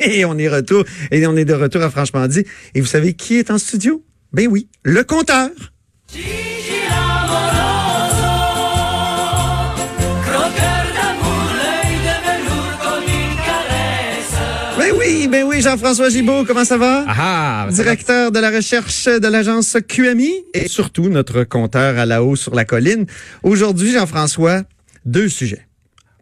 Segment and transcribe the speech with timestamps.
[0.00, 2.44] Et on est retour, et on est de retour à Franchement dit.
[2.74, 4.02] Et vous savez qui est en studio?
[4.32, 5.50] Ben oui, le compteur.
[14.76, 17.04] Ben oui, ben oui, Jean-François Gibault, comment ça va?
[17.06, 17.72] Ah, va.
[17.72, 22.54] Directeur de la recherche de l'agence QMI et surtout notre compteur à la haut sur
[22.56, 23.06] la colline.
[23.44, 24.62] Aujourd'hui, Jean-François,
[25.04, 25.66] deux sujets.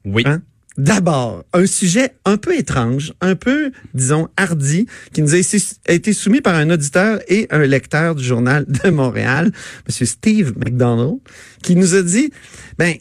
[0.04, 0.22] Oui.
[0.26, 0.42] Hein?
[0.78, 6.40] D'abord, un sujet un peu étrange, un peu, disons, hardi, qui nous a été- soumis
[6.40, 9.52] par un auditeur et un lecteur du journal de Montréal,
[9.86, 11.18] Monsieur Steve McDonald,
[11.62, 12.30] qui nous a dit,
[12.78, 12.94] ben,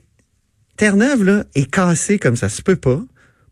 [0.75, 3.01] Terre-Neuve, là, est cassée comme ça se peut pas.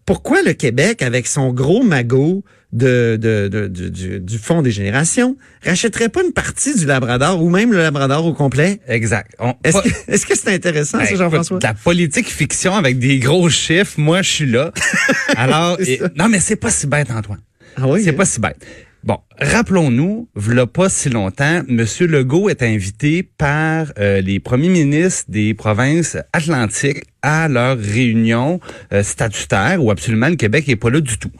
[0.05, 4.69] Pourquoi le Québec, avec son gros magot de, de, de- du- du, du Fonds des
[4.71, 8.79] générations, rachèterait pas une partie du Labrador ou même le Labrador au complet?
[8.87, 9.35] Exact.
[9.63, 11.59] Est-ce que est-ce que c'est intéressant, Ben, ça, Jean-François?
[11.63, 14.71] La politique fiction avec des gros chiffres, moi, je suis là.
[15.35, 17.39] Alors, et- non, mais c'est pas si bête, Antoine.
[17.75, 18.01] Ah oui?
[18.03, 18.57] C'est pas si bête.
[19.05, 21.85] Bon, rappelons-nous, v'là pas si longtemps, M.
[22.01, 28.59] Legault est invité par euh, les premiers ministres des provinces atlantiques à leur réunion
[28.91, 31.31] euh, statutaire où absolument le Québec est pas là du tout.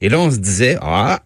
[0.00, 1.22] Et là, on se disait, ah,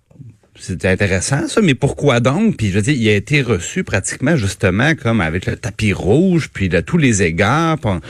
[0.63, 2.57] c'était intéressant ça, mais pourquoi donc?
[2.57, 6.51] Puis je veux dire, il a été reçu pratiquement justement comme avec le tapis rouge,
[6.53, 7.79] puis de tous les égards.
[7.79, 8.01] puis on-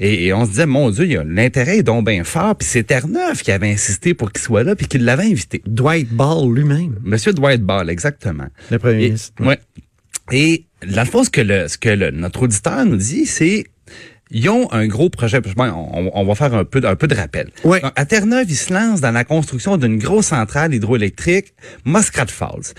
[0.00, 2.54] et, et on se disait, mon Dieu, il y a- l'intérêt est donc bien fort.
[2.56, 5.62] Puis c'est Terre-Neuve qui avait insisté pour qu'il soit là, puis qu'il l'avait invité.
[5.66, 8.46] Dwight Ball lui-même, Monsieur Dwight Ball, exactement.
[8.70, 9.42] le premier ministre.
[9.44, 9.58] ouais.
[10.30, 13.64] Et dans le fond, ce que, le, ce que le- notre auditeur nous dit, c'est
[14.32, 15.40] ils ont un gros projet.
[15.40, 17.50] Bon, On, on va faire un peu, de- un peu de rappel.
[17.64, 22.72] Donc, à Terre-Neuve, ils se lancent dans la construction d'une grosse centrale hydroélectrique, Muskrat Falls.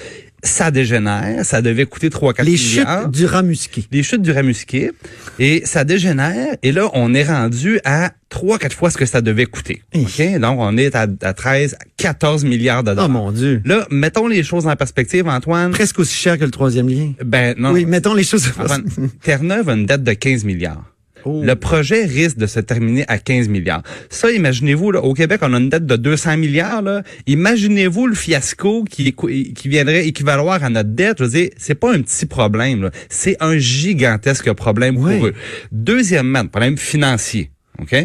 [0.46, 3.86] Ça dégénère, ça devait coûter 3-4 Les milliards chutes du rat musqué.
[3.94, 4.92] les chutes du Ramusquet
[5.40, 9.22] et ça dégénère et là on est rendu à trois quatre fois ce que ça
[9.22, 9.82] devait coûter.
[9.96, 10.40] OK?
[10.42, 13.08] Donc on est à, à 13 14 milliards de Oh dollars.
[13.10, 13.62] mon Dieu.
[13.64, 15.72] Là, mettons les choses en perspective Antoine.
[15.72, 17.14] Presque aussi cher que le troisième lien.
[17.24, 17.72] Ben non.
[17.72, 18.52] Oui, mettons les choses.
[18.60, 18.84] Antoine,
[19.22, 20.84] Terre-Neuve a une dette de 15 milliards.
[21.26, 21.42] Oh.
[21.44, 23.84] Le projet risque de se terminer à 15 milliards.
[24.10, 26.82] Ça, imaginez-vous, là, au Québec, on a une dette de 200 milliards.
[26.82, 27.04] Là.
[27.28, 31.18] Imaginez-vous le fiasco qui, qui viendrait équivaloir à notre dette.
[31.20, 32.84] Je veux dire, c'est pas un petit problème.
[32.84, 32.92] là.
[33.10, 35.18] C'est un gigantesque problème Oui.
[35.18, 35.34] pour eux.
[35.72, 37.52] Deuxièmement, problème financier.
[37.82, 37.96] OK?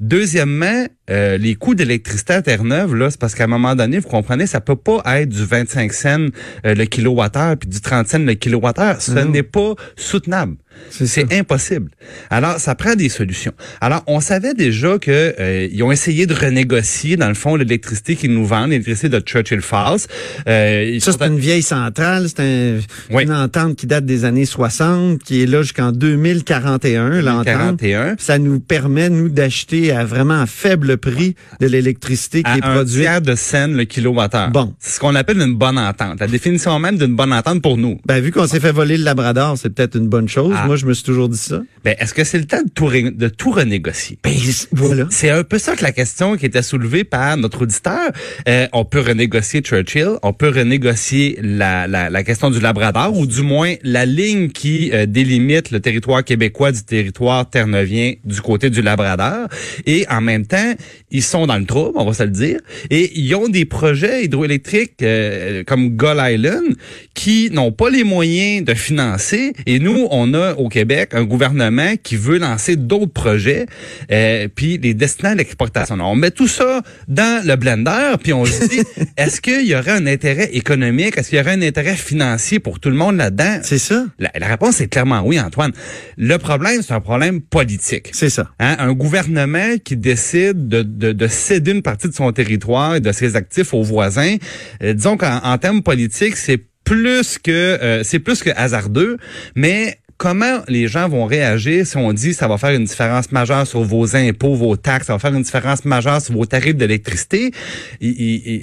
[0.00, 4.06] Deuxièmement, euh, les coûts d'électricité à Terre-Neuve, là, c'est parce qu'à un moment donné, vous
[4.08, 6.26] comprenez, ça peut pas être du 25 cents
[6.64, 9.00] euh, le kilowattheure puis du 30 cents le kilowattheure.
[9.02, 10.56] Ce n'est pas soutenable.
[10.90, 11.90] C'est impossible.
[12.30, 13.52] Alors, ça prend des solutions.
[13.80, 18.16] Alors, on savait déjà que euh, ils ont essayé de renégocier, dans le fond, l'électricité
[18.16, 20.00] qu'ils nous vendent, l'électricité de Churchill Falls.
[20.48, 22.26] Euh, Ça, c'est une vieille centrale.
[22.28, 22.78] C'est un-
[23.14, 23.24] Oui.
[23.24, 27.44] une entente qui date des années 60, qui est là jusqu'en 2041, l'entente.
[27.44, 28.16] 41.
[28.18, 32.74] Ça nous permet, nous, d'acheter à vraiment faible prix de l'électricité qui à est un
[32.74, 33.00] produite.
[33.02, 34.50] tiers de scène le kilowattheure.
[34.50, 34.74] Bon.
[34.78, 36.20] C'est ce qu'on appelle une bonne entente.
[36.20, 37.98] La définition même d'une bonne entente pour nous.
[38.06, 40.54] Ben, vu qu'on s'est fait voler le Labrador, c'est peut-être une bonne chose.
[40.56, 40.66] Ah.
[40.68, 41.62] Moi, je me suis toujours dit ça.
[41.82, 44.18] Ben, est-ce que c'est le temps de tout, ré- de tout renégocier?
[44.22, 44.34] Ben,
[44.72, 45.06] voilà.
[45.08, 48.10] C'est un peu ça que la question qui était soulevée par notre auditeur.
[48.46, 53.26] Euh, on peut renégocier Churchill, on peut renégocier la, la, la question du Labrador, ou
[53.26, 58.68] du moins la ligne qui euh, délimite le territoire québécois du territoire terneuvien du côté
[58.68, 59.48] du Labrador.
[59.86, 60.74] Et en même temps,
[61.10, 64.24] ils sont dans le trouble, on va se le dire, et ils ont des projets
[64.24, 66.74] hydroélectriques euh, comme Gull Island
[67.14, 69.54] qui n'ont pas les moyens de financer.
[69.64, 73.66] Et nous, on a au Québec un gouvernement qui veut lancer d'autres projets,
[74.10, 75.96] euh, puis les destinants à l'exportation.
[76.00, 78.80] On met tout ça dans le blender, puis on se dit,
[79.16, 82.80] est-ce qu'il y aurait un intérêt économique, est-ce qu'il y aurait un intérêt financier pour
[82.80, 83.60] tout le monde là-dedans?
[83.62, 84.04] C'est ça.
[84.18, 85.72] La, la réponse est clairement oui, Antoine.
[86.16, 88.10] Le problème, c'est un problème politique.
[88.12, 88.50] C'est ça.
[88.58, 93.00] Hein, un gouvernement qui décide de, de, de céder une partie de son territoire et
[93.00, 94.36] de ses actifs aux voisins,
[94.82, 99.18] euh, disons qu'en en termes politiques, c'est plus que euh, c'est plus que hasardeux,
[99.54, 103.66] mais comment les gens vont réagir si on dit ça va faire une différence majeure
[103.66, 107.52] sur vos impôts, vos taxes, ça va faire une différence majeure sur vos tarifs d'électricité?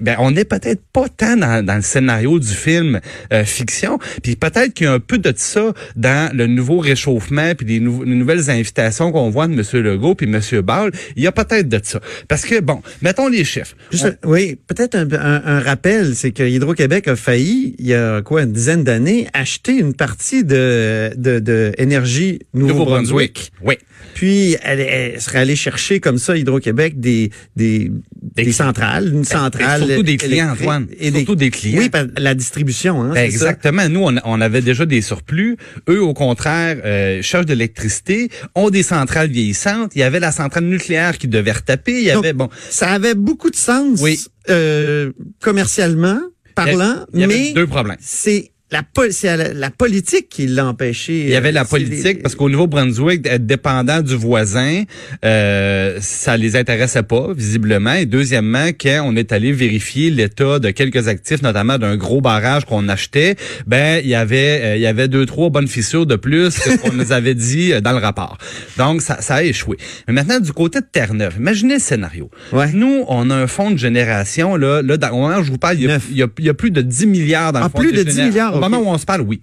[0.01, 2.99] Ben, on n'est peut-être pas tant dans, dans le scénario du film
[3.33, 7.53] euh, fiction, puis peut-être qu'il y a un peu de ça dans le nouveau réchauffement,
[7.55, 9.63] puis les, nou- les nouvelles invitations qu'on voit de M.
[9.83, 10.61] Legault puis M.
[10.61, 10.91] Ball.
[11.15, 11.99] Il y a peut-être de ça.
[12.27, 13.75] Parce que, bon, mettons les chiffres.
[13.91, 18.21] Juste, Oui, peut-être un, un- un rappel, c'est que Hydro-Québec a failli, il y a
[18.21, 23.51] quoi, une dizaine d'années, acheter une partie de, de, de énergie Nouveau-Brunswick.
[23.63, 23.75] Oui.
[24.13, 27.91] Puis elle, elle serait allée chercher comme ça Hydro-Québec des des,
[28.35, 30.87] des centrales, une centrale surtout des clients, Antoine.
[30.99, 31.79] et Surtout des clients.
[31.81, 33.25] Oui, par- la distribution, hein, Ben, ça.
[33.25, 33.87] exactement.
[33.89, 35.57] Nous, on, on avait déjà des surplus.
[35.89, 39.91] Eux, au contraire, euh, cherchent de l'électricité, ont des centrales vieillissantes.
[39.95, 41.93] Il y avait la centrale nucléaire qui devait retaper.
[42.01, 44.19] Il y Donc, avait, bon, Ça avait beaucoup de sens Oui.
[44.49, 45.11] euh,
[45.41, 46.19] commercialement
[46.55, 47.97] parlant, il y avait mais deux problèmes.
[47.99, 51.21] c'est la, c'est la, la politique qui l'a empêché.
[51.23, 54.83] Il y avait euh, la c'est politique les- parce qu'au Nouveau-Brunswick, être dépendant du voisin,
[55.23, 57.93] euh, ça les intéressait pas visiblement.
[57.93, 62.65] Et deuxièmement, quand on est allé vérifier l'état de quelques actifs, notamment d'un gros barrage
[62.65, 63.35] qu'on achetait,
[63.65, 66.93] ben il y avait euh, il y avait deux trois bonnes fissures de plus qu'on
[66.93, 68.37] nous avait dit euh, dans le rapport.
[68.77, 69.77] Donc ça, ça a échoué.
[70.07, 72.29] Mais maintenant du côté de Terre-Neuve, imaginez le scénario.
[72.51, 72.71] Ouais.
[72.73, 75.57] Nous, on a un fonds de génération là, là dans, au moment où je vous
[75.57, 76.05] parle, il y, a, Neuf.
[76.11, 77.91] il y a- il y a plus de 10 milliards dans Ah, le fonds plus
[77.91, 78.27] de 10 génération.
[78.27, 79.41] milliards, Moment où on se parle, oui.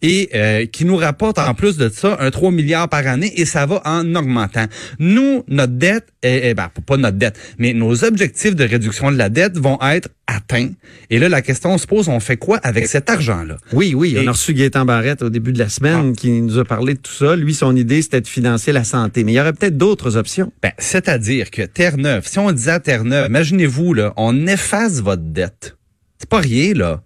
[0.00, 3.44] Et euh, qui nous rapporte en plus de ça un 3 milliards par année et
[3.44, 4.66] ça va en augmentant.
[5.00, 9.16] Nous, notre dette, est, est- ben, pas notre dette, mais nos objectifs de réduction de
[9.16, 10.68] la dette vont être atteints.
[11.10, 13.56] Et là, la question se pose, on fait quoi avec cet argent-là?
[13.72, 15.68] Oui, oui, on Et- a reçu Gaétan Barrette au début de la Ah.
[15.68, 17.34] semaine qui nous a parlé de tout ça.
[17.34, 19.24] Lui, son idée, c'était de financer la santé.
[19.24, 20.52] Mais il y aurait peut-être d'autres options.
[20.62, 25.76] Ben, c'est-à-dire que Terre-Neuve, si on disait à Terre-Neuve, imaginez-vous, là, on efface votre dette.
[26.20, 27.02] C'est pas rien, là.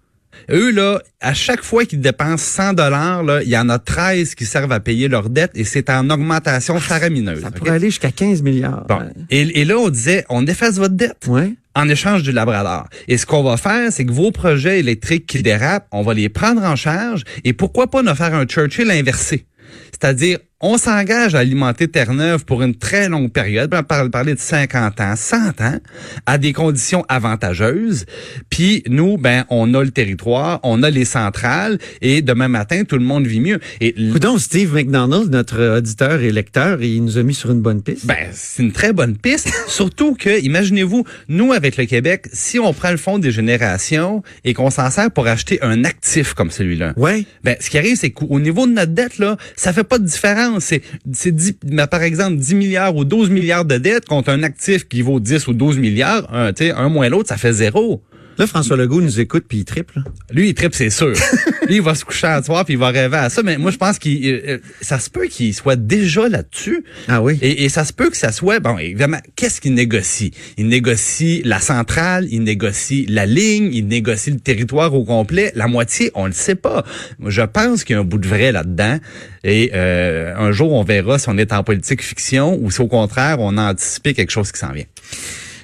[0.50, 4.34] Eux, là, à chaque fois qu'ils dépensent 100 dollars, là, il y en a 13
[4.34, 7.42] qui servent à payer leur dette et c'est en augmentation faramineuse.
[7.42, 8.86] Ça pourrait aller jusqu'à 15 milliards.
[8.88, 9.00] Bon.
[9.30, 11.52] Et, et là, on disait, on efface votre dette Ouais.
[11.74, 12.88] en échange du Labrador.
[13.08, 16.28] Et ce qu'on va faire, c'est que vos projets électriques qui dérapent, on va les
[16.28, 19.46] prendre en charge et pourquoi pas nous faire un Churchill inversé?
[19.92, 24.38] C'est-à-dire, on s'engage à alimenter Terre-Neuve pour une très longue période, on parle parler de
[24.38, 25.78] 50 ans, 100 ans,
[26.24, 28.06] à des conditions avantageuses.
[28.48, 32.96] Puis nous, ben, on a le territoire, on a les centrales, et demain matin, tout
[32.96, 33.58] le monde vit mieux.
[33.80, 37.82] Et Coudon, Steve McDonald, notre auditeur et lecteur, il nous a mis sur une bonne
[37.82, 38.06] piste.
[38.06, 39.50] Ben, c'est une très bonne piste.
[39.66, 44.54] Surtout que, imaginez-vous, nous, avec le Québec, si on prend le fonds des générations et
[44.54, 47.24] qu'on s'en sert pour acheter un actif comme celui-là, ouais.
[47.42, 50.04] ben, ce qui arrive, c'est qu'au niveau de notre dette, là, ça fait pas de
[50.04, 50.51] différence.
[50.60, 50.82] C'est,
[51.12, 51.54] c'est 10,
[51.90, 55.48] par exemple, 10 milliards ou 12 milliards de dettes contre un actif qui vaut 10
[55.48, 56.32] ou 12 milliards.
[56.34, 58.02] Un, un moins l'autre, ça fait zéro.
[58.38, 60.00] Là, François Legault nous écoute puis il triple.
[60.30, 61.12] Lui, il tripe, c'est sûr.
[61.72, 63.42] Lui, il va se coucher à soir puis il va rêver à ça.
[63.42, 66.84] Mais moi, je pense qu'il, euh, ça se peut qu'il soit déjà là-dessus.
[67.08, 67.38] Ah oui.
[67.40, 70.32] Et, et ça se peut que ça soit, bon, évidemment, qu'est-ce qu'il négocie?
[70.58, 75.50] Il négocie la centrale, il négocie la ligne, il négocie le territoire au complet.
[75.54, 76.84] La moitié, on le sait pas.
[77.26, 78.98] Je pense qu'il y a un bout de vrai là-dedans.
[79.42, 82.86] Et euh, un jour, on verra si on est en politique fiction ou si au
[82.86, 84.84] contraire, on a anticipé quelque chose qui s'en vient.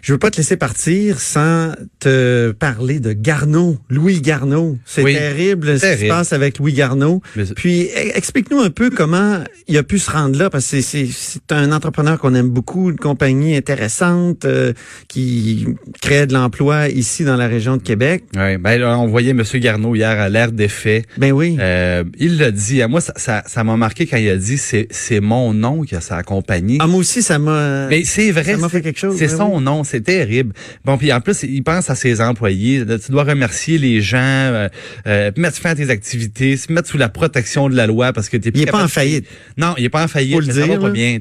[0.08, 4.78] Je veux pas te laisser partir sans te parler de Garneau, Louis Garneau.
[4.86, 7.20] C'est Oui, terrible ce qui se passe avec Louis Garneau.
[7.36, 10.80] Mais- Puis e- explique-nous un peu comment il a pu se rendre là, parce que
[10.80, 11.08] c'est-
[11.50, 14.72] un entrepreneur qu'on aime beaucoup, une compagnie intéressante euh,
[15.08, 15.66] qui
[16.00, 18.24] crée de l'emploi ici dans la région de Québec.
[18.34, 19.42] Ouais, ben, on voyait M.
[19.56, 21.04] Garneau hier à l'air d'effet.
[21.18, 21.58] Ben oui.
[21.60, 22.80] Euh, il l'a dit.
[22.80, 25.94] À moi, ça, ça, ça m'a marqué quand il a dit c'est mon nom qui
[25.96, 26.78] a sa compagnie.
[26.80, 27.88] Ah, moi aussi, ça m'a.
[27.90, 28.52] Mais c'est vrai.
[28.52, 29.62] ça m'a fait quelque chose, C'est ben son oui.
[29.64, 30.52] nom, c'est terrible.
[30.84, 32.84] Bon, puis en plus, il pense à ses employés.
[32.84, 34.68] Là, Tu dois remercier les gens, euh,
[35.06, 38.28] euh, mettre fin à tes activités, se mettre sous la protection de la loi parce
[38.28, 39.26] que t'es plus Il est pas en faillite.
[39.56, 40.34] Non, il est pas en faillite.
[40.34, 41.18] Faut le mais ça dire, va pas bien.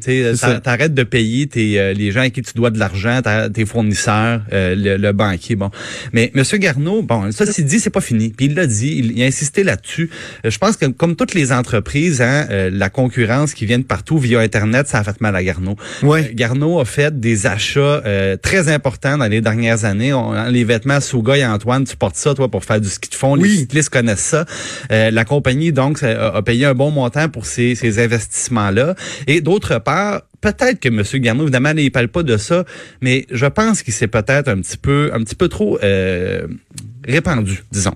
[0.64, 3.22] T'arrêtes de payer tes euh, les gens à qui tu dois de l'argent,
[3.54, 5.56] tes fournisseurs, euh, le, le banquier.
[5.56, 5.72] Bon,
[6.14, 8.30] mais Monsieur Garneau, bon, ça c'est dit, c'est pas fini.
[8.36, 10.10] Puis il l'a dit, il, il a insisté là-dessus.
[10.46, 13.84] Euh, je pense que comme toutes les entreprises, hein, euh, la concurrence qui vient de
[13.84, 15.76] partout via Internet, ça a fait mal à Garneau.
[16.04, 16.32] Ouais.
[16.34, 20.14] Garneau a fait des achats euh, très importants dans les dernières années.
[20.14, 23.10] On- hein, les vêtements Souga et Antoine, tu portes ça, toi, pour faire du ski
[23.10, 23.38] de fond.
[23.38, 23.50] Oui.
[23.50, 24.46] Les cyclistes connaissent ça.
[24.92, 28.96] Euh, la compagnie, donc, a, a payé un bon montant pour ces, ces investissements-là.
[29.28, 31.04] Et d'autre part, peut-être que M.
[31.22, 32.64] Garneau, évidemment, il parle pas de ça,
[33.02, 36.48] mais je pense qu'il s'est peut-être un petit peu, un petit peu trop euh,
[37.08, 37.94] répandu, disons.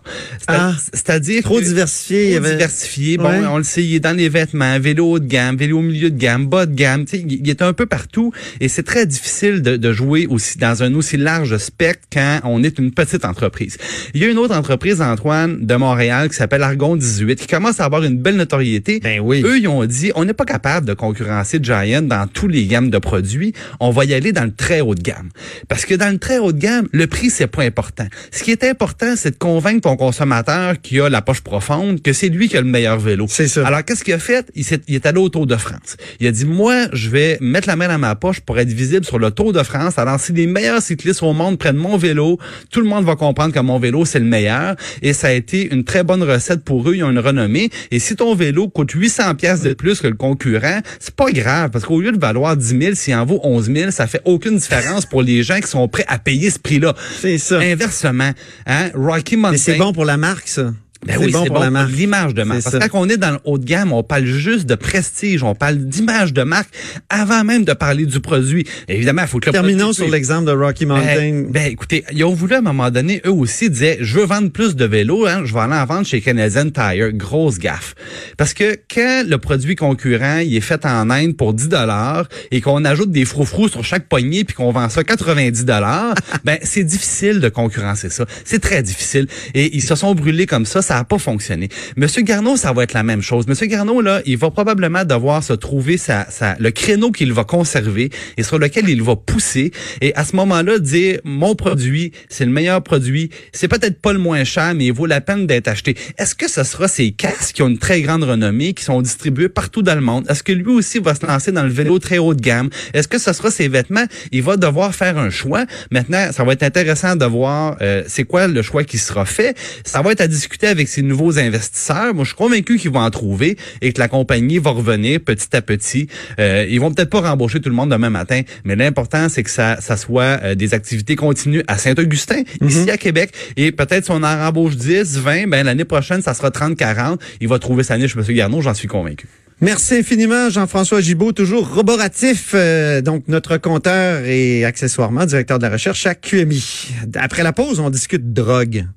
[0.48, 0.74] Ah.
[0.94, 2.30] C'est-à-dire Trop que- diversifié.
[2.36, 3.18] Trop avait- diversifié.
[3.18, 3.46] Bon, Ouais.
[3.48, 6.10] on le sait, il est dans les vêtements, vélo haut de gamme, vélo au milieu
[6.10, 7.06] de gamme, bas de gamme.
[7.06, 10.28] Tu sais, il il est un peu partout et c'est très difficile de, de jouer
[10.28, 13.78] aussi dans un aussi large spectre quand on est une petite entreprise.
[14.14, 17.80] Il y a une autre entreprise, Antoine, de Montréal qui s'appelle Argon 18 qui commence
[17.80, 19.00] à avoir une belle notoriété.
[19.00, 19.42] Ben oui.
[19.46, 22.90] Eux, ils ont dit, on n'est pas capable de concurrencer Giant dans tous les gammes
[22.90, 23.54] de produits.
[23.80, 25.30] On va y aller dans le très haut de gamme.
[25.68, 28.08] Parce que dans le très haut de gamme, le prix, c'est pas important.
[28.32, 32.02] Ce qui est important, l'important, c'est de convaincre ton consommateur qui a la poche profonde
[32.02, 33.26] que c'est lui qui a le meilleur vélo.
[33.30, 33.66] C'est ça.
[33.68, 34.48] Alors, qu'est-ce qu'il a fait?
[34.56, 35.98] Il, s'est- il est allé au Tour de France.
[36.20, 39.06] Il a dit, moi, je vais mettre la main dans ma poche pour être visible
[39.06, 39.98] sur le Tour de France.
[39.98, 42.38] Alors, si les meilleurs cyclistes au monde prennent mon vélo,
[42.72, 44.76] tout le monde va comprendre que mon vélo, c'est le meilleur.
[45.02, 46.96] Et ça a été une très bonne recette pour eux.
[46.96, 47.70] Ils ont une renommée.
[47.92, 51.72] Et si ton vélo coûte 800 pièces de plus que le concurrent, c'est pas grave.
[51.72, 54.58] Parce qu'au lieu de valoir 10 000, s'il en vaut 11 000, ça fait aucune
[54.58, 56.94] différence pour les gens qui sont prêts à payer ce prix-là.
[57.20, 57.60] C'est ça.
[57.60, 58.32] Inversement,
[58.68, 59.52] hein, Rocky Mountain.
[59.52, 60.72] Mais c'est bon pour la marque, ça.
[61.06, 61.92] Ben c'est oui, bon c'est pour bon marque.
[61.92, 62.62] l'image de marque.
[62.64, 65.42] Parce que quand on est dans le haut de gamme, on parle juste de prestige,
[65.44, 66.70] on parle d'image de marque
[67.10, 68.68] avant même de parler du produit.
[68.88, 71.06] Évidemment, il faut que le Terminons produit- sur l'exemple de Rocky Mountain.
[71.16, 74.26] Ben, ben, écoutez, ils ont voulu à un moment donné, eux aussi, disaient, je veux
[74.26, 77.12] vendre plus de vélos, hein, je vais aller en vendre chez Canadian Tire.
[77.14, 77.96] Grosse gaffe.
[78.38, 82.62] Parce que quand le produit concurrent, il est fait en Inde pour 10 dollars et
[82.62, 86.14] qu'on ajoute des froufrous sur chaque poignée puis qu'on vend ça 90 dollars,
[86.46, 88.26] ben, c'est difficile de concurrencer ça.
[88.46, 89.28] C'est très difficile.
[89.56, 91.70] Et ils se sont brûlés comme ça, ça n'a pas fonctionné.
[91.96, 93.48] Monsieur Garneau, ça va être la même chose.
[93.48, 96.28] Monsieur Garneau, là, il va probablement devoir se trouver sa,
[96.60, 99.72] le créneau qu'il va conserver et sur lequel il va pousser.
[100.02, 103.30] Et à ce moment-là, dire, mon produit, c'est le meilleur produit.
[103.54, 105.96] C'est peut-être pas le moins cher, mais il vaut la peine d'être acheté.
[106.18, 109.50] Est-ce que ce sera ces casques qui ont une très grande renommée, qui sont distribués
[109.50, 110.26] partout dans le monde?
[110.30, 112.70] Est-ce que lui aussi va se lancer dans le vélo très haut de gamme?
[112.94, 114.06] Est-ce que ce sera ses vêtements?
[114.32, 115.66] Il va devoir faire un choix.
[115.92, 119.56] Maintenant, ça va être intéressant de voir euh, c'est quoi le choix qui sera fait.
[119.84, 122.14] Ça va être à discuter avec ses nouveaux investisseurs.
[122.14, 125.56] Moi, je suis convaincu qu'ils vont en trouver et que la compagnie va revenir petit
[125.56, 126.08] à petit.
[126.40, 129.50] Euh, ils vont peut-être pas rembaucher tout le monde demain matin, mais l'important, c'est que
[129.50, 133.32] ça, ça soit euh, des activités continues à Saint-Augustin, ici à Québec.
[133.58, 137.22] Et peut-être si on en rembauche 10, 20, ben l'année prochaine, ça sera 30, 40.
[137.40, 138.24] Il va trouver sa niche, M.
[138.34, 139.28] Garneau, j'en suis convaincu.
[139.64, 145.70] Merci infiniment, Jean-François Gibault, toujours roboratif, euh, donc notre compteur et accessoirement directeur de la
[145.70, 146.88] recherche à QMI.
[147.14, 148.88] Après la pause, on discute drogue.